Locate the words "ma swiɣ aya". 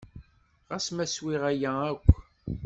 0.95-1.71